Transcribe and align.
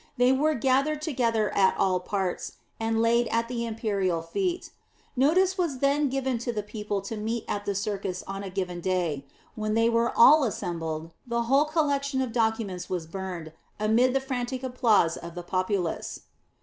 They 0.17 0.31
were 0.31 0.55
gathered 0.55 0.99
together 0.99 1.55
at 1.55 1.77
all 1.77 1.99
parts, 1.99 2.53
and 2.79 3.03
laid 3.03 3.27
at 3.27 3.47
the 3.47 3.67
imperial 3.67 4.23
feet. 4.23 4.71
Notice 5.15 5.59
was 5.59 5.77
then 5.77 6.09
given 6.09 6.39
to 6.39 6.51
the 6.51 6.63
people 6.63 7.03
to 7.03 7.15
meet 7.15 7.45
at 7.47 7.65
the 7.67 7.75
circus 7.75 8.23
on 8.25 8.41
a 8.41 8.49
given 8.49 8.81
day; 8.81 9.27
when 9.53 9.75
they 9.75 9.89
were 9.91 10.11
all 10.17 10.43
assembled, 10.43 11.11
the 11.27 11.43
whole 11.43 11.65
collection 11.65 12.19
of 12.19 12.31
documents 12.31 12.89
was 12.89 13.05
burned, 13.05 13.53
amid 13.79 14.15
the 14.15 14.19
frantic 14.19 14.63
applause 14.63 15.17
of 15.17 15.35
the 15.35 15.43
populace. 15.43 16.21